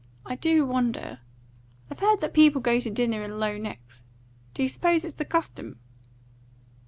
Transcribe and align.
I 0.25 0.33
do 0.33 0.65
wonder 0.65 1.19
I've 1.91 1.99
heard 1.99 2.21
that 2.21 2.33
people 2.33 2.59
go 2.59 2.79
to 2.79 2.89
dinner 2.89 3.21
in 3.21 3.37
low 3.37 3.59
necks. 3.59 4.01
Do 4.55 4.63
you 4.63 4.67
suppose 4.67 5.05
it's 5.05 5.13
the 5.13 5.25
custom?" 5.25 5.79